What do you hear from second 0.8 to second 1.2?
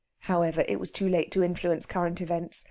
too